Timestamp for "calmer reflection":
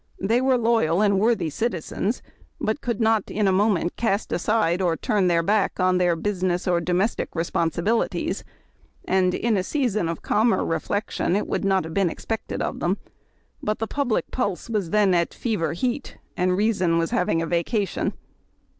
10.23-11.35